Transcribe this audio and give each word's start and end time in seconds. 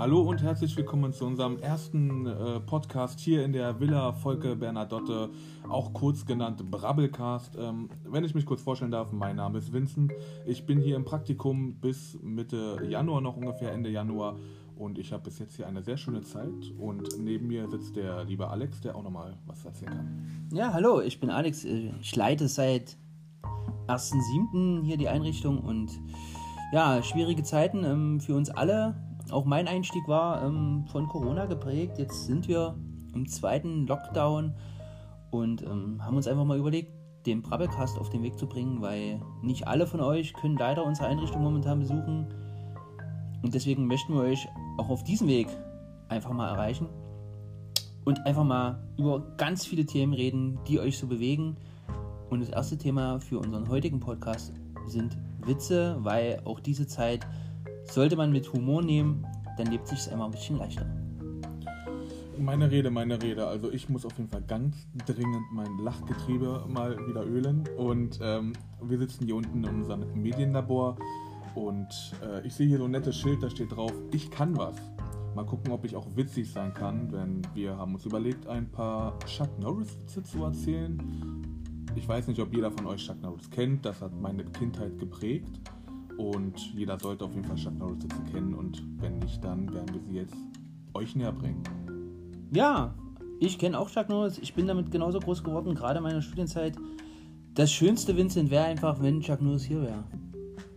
Hallo 0.00 0.22
und 0.22 0.42
herzlich 0.42 0.74
willkommen 0.78 1.12
zu 1.12 1.26
unserem 1.26 1.58
ersten 1.58 2.24
äh, 2.24 2.58
Podcast 2.60 3.20
hier 3.20 3.44
in 3.44 3.52
der 3.52 3.80
Villa 3.80 4.14
Volke 4.14 4.56
Bernadotte, 4.56 5.28
auch 5.68 5.92
kurz 5.92 6.24
genannt 6.24 6.70
Brabbelcast. 6.70 7.54
Ähm, 7.60 7.90
wenn 8.04 8.24
ich 8.24 8.34
mich 8.34 8.46
kurz 8.46 8.62
vorstellen 8.62 8.92
darf, 8.92 9.12
mein 9.12 9.36
Name 9.36 9.58
ist 9.58 9.74
Vincent. 9.74 10.14
Ich 10.46 10.64
bin 10.64 10.80
hier 10.80 10.96
im 10.96 11.04
Praktikum 11.04 11.74
bis 11.74 12.18
Mitte 12.22 12.78
Januar 12.88 13.20
noch 13.20 13.36
ungefähr, 13.36 13.72
Ende 13.72 13.90
Januar. 13.90 14.36
Und 14.74 14.98
ich 14.98 15.12
habe 15.12 15.24
bis 15.24 15.38
jetzt 15.38 15.56
hier 15.56 15.66
eine 15.66 15.82
sehr 15.82 15.98
schöne 15.98 16.22
Zeit. 16.22 16.72
Und 16.78 17.18
neben 17.18 17.48
mir 17.48 17.68
sitzt 17.68 17.94
der 17.94 18.24
liebe 18.24 18.48
Alex, 18.48 18.80
der 18.80 18.96
auch 18.96 19.02
nochmal 19.02 19.36
was 19.44 19.66
erzählen 19.66 19.92
kann. 19.92 20.48
Ja, 20.54 20.72
hallo, 20.72 21.02
ich 21.02 21.20
bin 21.20 21.28
Alex. 21.28 21.62
Ich 21.64 22.16
leite 22.16 22.48
seit 22.48 22.96
1.7. 23.86 24.82
hier 24.82 24.96
die 24.96 25.10
Einrichtung 25.10 25.58
und 25.58 25.90
ja, 26.72 27.02
schwierige 27.02 27.42
Zeiten 27.42 27.84
ähm, 27.84 28.20
für 28.20 28.34
uns 28.34 28.48
alle. 28.48 29.09
Auch 29.32 29.44
mein 29.44 29.68
Einstieg 29.68 30.06
war 30.08 30.42
ähm, 30.44 30.84
von 30.90 31.06
Corona 31.08 31.46
geprägt. 31.46 31.98
Jetzt 31.98 32.26
sind 32.26 32.48
wir 32.48 32.76
im 33.14 33.26
zweiten 33.26 33.86
Lockdown 33.86 34.54
und 35.30 35.62
ähm, 35.62 36.04
haben 36.04 36.16
uns 36.16 36.26
einfach 36.26 36.44
mal 36.44 36.58
überlegt, 36.58 36.92
den 37.26 37.42
Brabbelcast 37.42 37.98
auf 37.98 38.10
den 38.10 38.22
Weg 38.22 38.38
zu 38.38 38.46
bringen, 38.46 38.80
weil 38.80 39.20
nicht 39.42 39.68
alle 39.68 39.86
von 39.86 40.00
euch 40.00 40.32
können 40.32 40.56
leider 40.56 40.84
unsere 40.84 41.08
Einrichtung 41.08 41.42
momentan 41.42 41.80
besuchen. 41.80 42.26
Und 43.42 43.54
deswegen 43.54 43.86
möchten 43.86 44.14
wir 44.14 44.22
euch 44.22 44.48
auch 44.78 44.88
auf 44.88 45.04
diesem 45.04 45.28
Weg 45.28 45.48
einfach 46.08 46.32
mal 46.32 46.48
erreichen 46.48 46.88
und 48.04 48.26
einfach 48.26 48.44
mal 48.44 48.82
über 48.96 49.20
ganz 49.36 49.66
viele 49.66 49.86
Themen 49.86 50.12
reden, 50.12 50.58
die 50.66 50.80
euch 50.80 50.98
so 50.98 51.06
bewegen. 51.06 51.56
Und 52.30 52.40
das 52.40 52.48
erste 52.48 52.78
Thema 52.78 53.20
für 53.20 53.38
unseren 53.38 53.68
heutigen 53.68 54.00
Podcast 54.00 54.52
sind 54.86 55.16
Witze, 55.44 55.96
weil 56.00 56.40
auch 56.44 56.60
diese 56.60 56.86
Zeit 56.86 57.26
sollte 57.90 58.16
man 58.16 58.32
mit 58.32 58.52
Humor 58.52 58.82
nehmen, 58.82 59.26
dann 59.56 59.66
lebt 59.68 59.88
sich 59.88 59.98
es 59.98 60.08
einmal 60.08 60.28
ein 60.28 60.32
bisschen 60.32 60.58
leichter. 60.58 60.86
Meine 62.38 62.70
Rede, 62.70 62.90
meine 62.90 63.20
Rede. 63.20 63.46
Also 63.46 63.70
ich 63.70 63.88
muss 63.90 64.06
auf 64.06 64.16
jeden 64.16 64.30
Fall 64.30 64.42
ganz 64.42 64.76
dringend 65.06 65.52
mein 65.52 65.78
Lachgetriebe 65.78 66.64
mal 66.68 66.96
wieder 67.06 67.26
ölen. 67.26 67.68
Und 67.76 68.18
ähm, 68.22 68.54
wir 68.82 68.98
sitzen 68.98 69.26
hier 69.26 69.36
unten 69.36 69.62
in 69.62 69.74
unserem 69.74 70.06
Medienlabor 70.14 70.96
und 71.54 71.88
äh, 72.22 72.46
ich 72.46 72.54
sehe 72.54 72.68
hier 72.68 72.78
so 72.78 72.84
ein 72.84 72.92
nettes 72.92 73.16
Schild, 73.16 73.42
da 73.42 73.50
steht 73.50 73.72
drauf, 73.72 73.92
ich 74.12 74.30
kann 74.30 74.56
was. 74.56 74.76
Mal 75.34 75.44
gucken, 75.44 75.72
ob 75.72 75.84
ich 75.84 75.94
auch 75.94 76.06
witzig 76.16 76.50
sein 76.50 76.72
kann, 76.74 77.08
denn 77.08 77.42
wir 77.54 77.76
haben 77.76 77.94
uns 77.94 78.04
überlegt, 78.04 78.46
ein 78.46 78.70
paar 78.70 79.18
Chuck 79.26 79.58
Norris-Witze 79.58 80.22
zu 80.22 80.44
erzählen. 80.44 80.98
Ich 81.94 82.08
weiß 82.08 82.28
nicht, 82.28 82.40
ob 82.40 82.54
jeder 82.54 82.70
von 82.70 82.86
euch 82.86 83.04
Chuck 83.06 83.20
Norris 83.20 83.50
kennt, 83.50 83.84
das 83.84 84.00
hat 84.00 84.18
meine 84.18 84.44
Kindheit 84.44 84.98
geprägt. 84.98 85.60
Und 86.20 86.74
jeder 86.74 86.98
sollte 86.98 87.24
auf 87.24 87.34
jeden 87.34 87.46
Fall 87.46 87.56
Chuck 87.56 87.78
Norris-Witze 87.78 88.22
kennen 88.30 88.54
und 88.54 88.82
wenn 89.00 89.20
nicht, 89.20 89.42
dann 89.42 89.72
werden 89.72 89.94
wir 89.94 90.02
sie 90.02 90.16
jetzt 90.16 90.36
euch 90.92 91.16
näher 91.16 91.32
bringen. 91.32 91.62
Ja, 92.52 92.94
ich 93.38 93.58
kenne 93.58 93.78
auch 93.78 93.88
Chuck 93.88 94.10
Norris. 94.10 94.38
Ich 94.38 94.52
bin 94.52 94.66
damit 94.66 94.90
genauso 94.90 95.18
groß 95.18 95.42
geworden, 95.42 95.74
gerade 95.74 95.96
in 95.96 96.02
meiner 96.02 96.20
Studienzeit. 96.20 96.76
Das 97.54 97.72
schönste 97.72 98.14
Vincent 98.18 98.50
wäre 98.50 98.64
einfach, 98.64 99.00
wenn 99.00 99.22
Chuck 99.22 99.40
Norris 99.40 99.62
hier 99.62 99.80
wäre. 99.80 100.04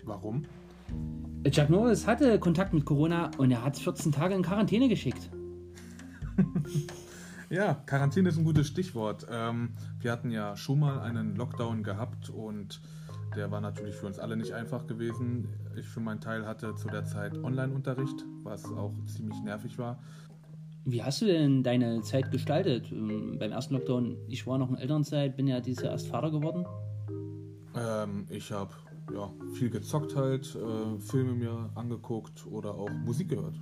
Warum? 0.05 0.44
Chuck 1.52 1.69
Norris 1.69 2.07
hatte 2.07 2.39
Kontakt 2.39 2.73
mit 2.73 2.85
Corona 2.85 3.30
und 3.38 3.52
er 3.52 3.66
hat 3.66 3.78
14 3.78 4.13
Tage 4.13 4.35
in 4.35 4.44
Quarantäne 4.44 4.88
geschickt. 4.88 5.30
ja, 7.50 7.73
Quarantäne 7.85 8.30
ist 8.30 8.38
ein 8.38 8.45
gutes 8.45 8.67
Stichwort. 8.67 9.28
Ähm, 9.30 9.73
wir 10.00 10.13
hatten 10.13 10.31
ja 10.31 10.55
schon 10.55 10.80
mal 10.80 11.02
einen 11.02 11.35
Lockdown 11.35 11.83
gehabt 11.83 12.30
und 12.30 12.80
der 13.35 13.51
war 13.51 13.61
natürlich 13.61 13.95
für 13.95 14.07
uns 14.07 14.19
alle 14.19 14.37
nicht 14.37 14.53
einfach 14.53 14.87
gewesen. 14.87 15.47
Ich 15.77 15.87
für 15.87 15.99
meinen 15.99 16.21
Teil 16.21 16.45
hatte 16.45 16.75
zu 16.75 16.87
der 16.87 17.05
Zeit 17.05 17.37
Online-Unterricht, 17.37 18.25
was 18.43 18.65
auch 18.65 18.93
ziemlich 19.05 19.41
nervig 19.41 19.77
war. 19.77 19.99
Wie 20.85 21.01
hast 21.01 21.21
du 21.21 21.25
denn 21.25 21.63
deine 21.63 22.01
Zeit 22.01 22.31
gestaltet? 22.31 22.91
Ähm, 22.91 23.38
beim 23.39 23.51
ersten 23.51 23.73
Lockdown, 23.73 24.17
ich 24.27 24.45
war 24.45 24.57
noch 24.57 24.69
in 24.69 24.75
Elternzeit, 24.75 25.38
bin 25.38 25.47
ja 25.47 25.61
dieses 25.61 25.83
Jahr 25.83 25.93
erst 25.93 26.07
Vater 26.07 26.29
geworden. 26.29 26.66
Ähm, 27.75 28.25
ich 28.29 28.51
habe 28.51 28.72
ja, 29.13 29.31
viel 29.53 29.69
gezockt 29.69 30.16
halt, 30.16 30.55
äh, 30.55 30.99
Filme 30.99 31.33
mir 31.33 31.69
angeguckt 31.75 32.45
oder 32.47 32.75
auch 32.75 32.89
Musik 32.89 33.29
gehört. 33.29 33.55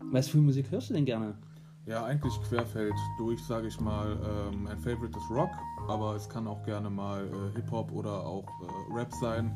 Was 0.00 0.28
für 0.28 0.38
Musik 0.38 0.70
hörst 0.70 0.90
du 0.90 0.94
denn 0.94 1.04
gerne? 1.04 1.36
Ja, 1.84 2.04
eigentlich 2.04 2.40
querfeld 2.42 2.94
durch, 3.18 3.42
sage 3.42 3.66
ich 3.66 3.80
mal. 3.80 4.12
Ähm, 4.12 4.64
mein 4.64 4.78
Favorite 4.78 5.18
ist 5.18 5.30
Rock, 5.30 5.50
aber 5.88 6.14
es 6.14 6.28
kann 6.28 6.46
auch 6.46 6.62
gerne 6.62 6.88
mal 6.88 7.26
äh, 7.26 7.56
Hip-Hop 7.56 7.90
oder 7.90 8.24
auch 8.24 8.44
äh, 8.44 8.94
Rap 8.94 9.12
sein. 9.20 9.50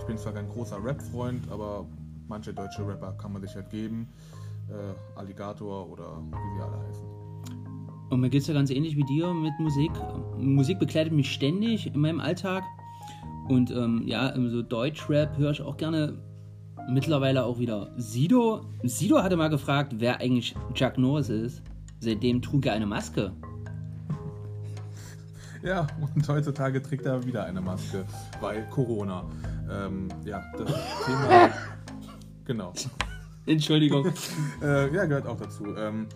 Ich 0.00 0.04
bin 0.04 0.18
zwar 0.18 0.32
kein 0.32 0.48
großer 0.48 0.82
Rap-Freund, 0.82 1.48
aber 1.48 1.86
manche 2.26 2.52
deutsche 2.52 2.86
Rapper 2.86 3.12
kann 3.12 3.32
man 3.32 3.42
sich 3.42 3.54
halt 3.54 3.70
geben. 3.70 4.08
Äh, 4.68 5.18
Alligator 5.18 5.88
oder 5.88 6.20
wie 6.20 6.56
sie 6.56 6.62
alle 6.62 6.88
heißen. 6.88 7.06
Und 8.10 8.20
mir 8.20 8.30
geht 8.30 8.42
es 8.42 8.48
ja 8.48 8.54
ganz 8.54 8.70
ähnlich 8.70 8.96
wie 8.96 9.04
dir 9.04 9.32
mit 9.32 9.52
Musik. 9.60 9.92
Musik 10.38 10.80
begleitet 10.80 11.12
mich 11.12 11.30
ständig 11.30 11.86
in 11.86 12.00
meinem 12.00 12.18
Alltag. 12.18 12.64
Und 13.48 13.70
ähm, 13.70 14.02
ja, 14.06 14.34
so 14.34 14.62
Deutschrap 14.62 15.36
höre 15.38 15.52
ich 15.52 15.62
auch 15.62 15.76
gerne. 15.76 16.18
Mittlerweile 16.88 17.44
auch 17.44 17.58
wieder 17.58 17.90
Sido. 17.96 18.62
Sido 18.82 19.22
hatte 19.22 19.36
mal 19.36 19.48
gefragt, 19.48 19.94
wer 19.98 20.20
eigentlich 20.20 20.54
Chuck 20.74 20.98
Norris 20.98 21.28
ist. 21.28 21.62
Seitdem 22.00 22.40
trug 22.40 22.66
er 22.66 22.72
eine 22.72 22.86
Maske. 22.86 23.32
Ja, 25.62 25.86
und 26.14 26.26
heutzutage 26.26 26.82
trägt 26.82 27.04
er 27.04 27.24
wieder 27.26 27.44
eine 27.44 27.60
Maske, 27.60 28.04
weil 28.40 28.66
Corona. 28.70 29.24
Ähm, 29.70 30.08
ja, 30.24 30.42
das 30.56 30.72
Thema. 31.06 31.50
Genau. 32.46 32.72
Entschuldigung. 33.46 34.06
äh, 34.60 34.92
ja, 34.92 35.04
gehört 35.04 35.26
auch 35.26 35.36
dazu. 35.36 35.76
Ähm, 35.76 36.08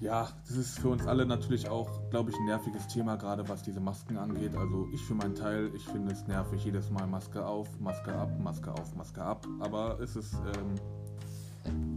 ja, 0.00 0.28
das 0.46 0.56
ist 0.56 0.78
für 0.78 0.88
uns 0.88 1.06
alle 1.06 1.24
natürlich 1.24 1.68
auch, 1.68 1.88
glaube 2.10 2.30
ich, 2.30 2.36
ein 2.36 2.44
nerviges 2.44 2.86
Thema, 2.88 3.16
gerade 3.16 3.48
was 3.48 3.62
diese 3.62 3.80
Masken 3.80 4.18
angeht. 4.18 4.54
Also 4.54 4.86
ich 4.92 5.02
für 5.02 5.14
meinen 5.14 5.34
Teil, 5.34 5.70
ich 5.74 5.84
finde 5.84 6.12
es 6.12 6.26
nervig, 6.26 6.64
jedes 6.64 6.90
Mal 6.90 7.06
Maske 7.06 7.44
auf, 7.44 7.68
Maske 7.80 8.12
ab, 8.14 8.30
Maske 8.42 8.72
auf, 8.72 8.94
Maske 8.94 9.22
ab. 9.22 9.46
Aber 9.60 9.98
es 10.00 10.16
ist... 10.16 10.34
Ähm 10.34 10.74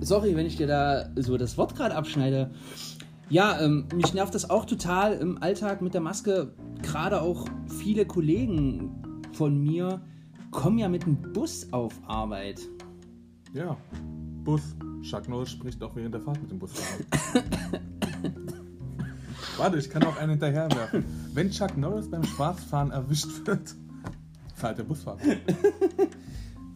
Sorry, 0.01 0.35
wenn 0.35 0.45
ich 0.45 0.55
dir 0.55 0.67
da 0.67 1.09
so 1.17 1.37
das 1.37 1.57
Wort 1.57 1.75
gerade 1.75 1.95
abschneide. 1.95 2.51
Ja, 3.29 3.61
ähm, 3.61 3.87
mich 3.93 4.13
nervt 4.13 4.33
das 4.33 4.49
auch 4.49 4.65
total 4.65 5.13
im 5.13 5.41
Alltag 5.43 5.81
mit 5.81 5.93
der 5.93 6.01
Maske. 6.01 6.53
Gerade 6.81 7.21
auch 7.21 7.45
viele 7.67 8.05
Kollegen 8.05 9.21
von 9.33 9.59
mir 9.59 10.01
kommen 10.51 10.79
ja 10.79 10.89
mit 10.89 11.03
dem 11.03 11.33
Bus 11.33 11.71
auf 11.71 11.93
Arbeit. 12.07 12.61
Ja, 13.53 13.77
Bus. 14.43 14.75
Chuck 15.01 15.27
Norris 15.27 15.51
spricht 15.51 15.81
auch 15.83 15.95
während 15.95 16.13
der 16.13 16.21
Fahrt 16.21 16.41
mit 16.41 16.51
dem 16.51 16.59
Busfahrer. 16.59 17.03
Warte, 19.57 19.77
ich 19.77 19.89
kann 19.89 20.03
auch 20.03 20.17
einen 20.17 20.31
hinterherwerfen. 20.31 21.03
Wenn 21.33 21.51
Chuck 21.51 21.77
Norris 21.77 22.09
beim 22.09 22.23
Schwarzfahren 22.23 22.91
erwischt 22.91 23.45
wird, 23.45 23.75
zahlt 24.55 24.77
der 24.77 24.83
Busfahrer. 24.83 25.19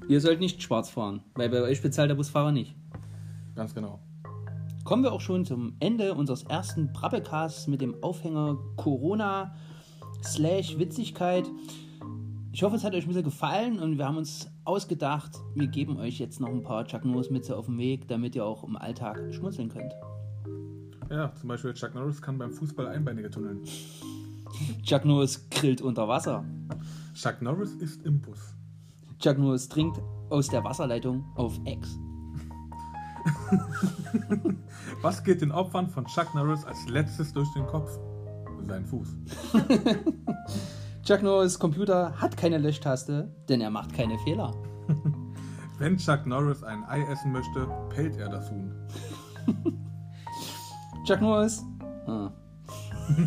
Ihr 0.07 0.19
sollt 0.19 0.39
nicht 0.39 0.61
schwarz 0.61 0.89
fahren, 0.89 1.21
weil 1.35 1.49
bei 1.49 1.61
euch 1.61 1.81
bezahlt 1.81 2.09
der 2.09 2.15
Busfahrer 2.15 2.51
nicht. 2.51 2.75
Ganz 3.55 3.73
genau. 3.73 3.99
Kommen 4.83 5.03
wir 5.03 5.13
auch 5.13 5.21
schon 5.21 5.45
zum 5.45 5.75
Ende 5.79 6.13
unseres 6.13 6.43
ersten 6.43 6.91
Brabbelcasts 6.91 7.67
mit 7.67 7.79
dem 7.79 8.03
Aufhänger 8.03 8.57
Corona 8.75 9.55
slash 10.23 10.77
Witzigkeit. 10.77 11.45
Ich 12.55 12.61
hoffe, 12.61 12.75
es 12.75 12.83
hat 12.83 12.93
euch 12.93 13.05
ein 13.05 13.07
bisschen 13.07 13.23
gefallen 13.23 13.79
und 13.79 13.97
wir 13.97 14.05
haben 14.05 14.17
uns 14.17 14.47
ausgedacht, 14.63 15.31
wir 15.55 15.65
geben 15.65 15.97
euch 15.97 16.19
jetzt 16.19 16.39
noch 16.39 16.49
ein 16.49 16.61
paar 16.61 16.85
Chuck 16.85 17.03
Norris 17.03 17.31
Mütze 17.31 17.57
auf 17.57 17.65
den 17.65 17.79
Weg, 17.79 18.07
damit 18.07 18.35
ihr 18.35 18.45
auch 18.45 18.63
im 18.63 18.75
Alltag 18.75 19.19
schmunzeln 19.31 19.69
könnt. 19.69 19.91
Ja, 21.09 21.33
zum 21.33 21.49
Beispiel 21.49 21.73
Chuck 21.73 21.95
Norris 21.95 22.21
kann 22.21 22.37
beim 22.37 22.51
Fußball 22.51 22.85
Einbeinige 22.89 23.31
tunneln. 23.31 23.63
Chuck 24.83 25.03
Norris 25.03 25.49
grillt 25.49 25.81
unter 25.81 26.07
Wasser. 26.07 26.45
Chuck 27.15 27.41
Norris 27.41 27.73
ist 27.73 28.05
im 28.05 28.21
Bus. 28.21 28.53
Chuck 29.17 29.39
Norris 29.39 29.67
trinkt 29.67 29.99
aus 30.29 30.47
der 30.47 30.63
Wasserleitung 30.63 31.25
auf 31.33 31.59
Ex. 31.65 31.97
Was 35.01 35.23
geht 35.23 35.41
den 35.41 35.51
Opfern 35.51 35.89
von 35.89 36.05
Chuck 36.05 36.35
Norris 36.35 36.65
als 36.65 36.87
letztes 36.87 37.33
durch 37.33 37.51
den 37.53 37.65
Kopf? 37.65 37.97
Sein 38.67 38.85
Fuß. 38.85 39.07
Chuck 41.03 41.21
Norris 41.21 41.59
Computer 41.59 42.13
hat 42.21 42.37
keine 42.37 42.57
Löschtaste, 42.57 43.29
denn 43.49 43.59
er 43.59 43.69
macht 43.69 43.93
keine 43.93 44.17
Fehler. 44.19 44.53
Wenn 45.77 45.97
Chuck 45.97 46.25
Norris 46.25 46.63
ein 46.63 46.85
Ei 46.85 47.01
essen 47.11 47.33
möchte, 47.33 47.67
pellt 47.89 48.15
er 48.15 48.29
das 48.29 48.49
Huhn. 48.49 48.73
Chuck 51.05 51.19
Norris. 51.19 51.61
Ah. 52.07 52.31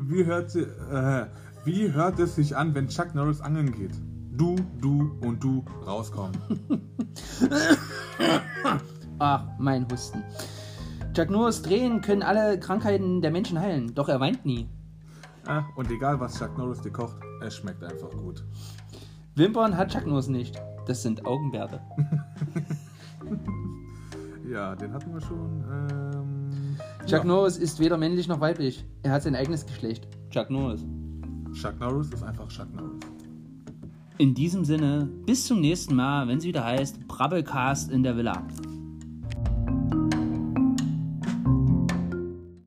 wie, 0.00 0.24
hört, 0.24 0.56
äh, 0.56 1.26
wie 1.64 1.92
hört 1.92 2.18
es 2.18 2.34
sich 2.34 2.56
an, 2.56 2.74
wenn 2.74 2.88
Chuck 2.88 3.14
Norris 3.14 3.40
angeln 3.40 3.70
geht? 3.70 3.94
Du, 4.32 4.56
du 4.80 5.16
und 5.24 5.44
du 5.44 5.64
rauskommen. 5.86 6.36
Ach, 9.20 9.44
mein 9.56 9.86
Husten. 9.88 10.24
Chuck 11.14 11.30
Norris 11.30 11.62
Drehen 11.62 12.00
können 12.00 12.24
alle 12.24 12.58
Krankheiten 12.58 13.20
der 13.20 13.30
Menschen 13.30 13.60
heilen, 13.60 13.94
doch 13.94 14.08
er 14.08 14.18
weint 14.18 14.44
nie. 14.44 14.68
Ah, 15.46 15.64
und 15.76 15.90
egal 15.90 16.20
was 16.20 16.38
Chuck 16.38 16.56
Norris 16.56 16.80
dir 16.80 16.90
kocht, 16.90 17.16
es 17.42 17.56
schmeckt 17.56 17.82
einfach 17.82 18.10
gut. 18.10 18.44
Wimpern 19.34 19.76
hat 19.76 19.92
Chuck 19.92 20.06
Norris 20.06 20.28
nicht. 20.28 20.60
Das 20.86 21.02
sind 21.02 21.24
Augenbärte. 21.24 21.80
Ja, 24.50 24.74
den 24.74 24.92
hatten 24.92 25.14
wir 25.14 25.20
schon. 25.20 25.62
Ähm, 25.70 26.76
Chuck 27.06 27.20
ja. 27.20 27.24
Norris 27.24 27.56
ist 27.56 27.78
weder 27.78 27.96
männlich 27.96 28.26
noch 28.26 28.40
weiblich. 28.40 28.84
Er 29.04 29.12
hat 29.12 29.22
sein 29.22 29.36
eigenes 29.36 29.64
Geschlecht. 29.64 30.08
Chuck 30.30 30.50
Norris. 30.50 30.84
Chuck 31.52 31.78
Norris 31.78 32.08
ist 32.08 32.24
einfach 32.24 32.48
Chuck 32.48 32.66
Norris. 32.74 32.98
In 34.18 34.34
diesem 34.34 34.64
Sinne, 34.64 35.08
bis 35.24 35.46
zum 35.46 35.60
nächsten 35.60 35.94
Mal, 35.94 36.26
wenn 36.26 36.38
es 36.38 36.44
wieder 36.44 36.64
heißt 36.64 37.06
Brabbelcast 37.06 37.92
in 37.92 38.02
der 38.02 38.16
Villa. 38.16 38.42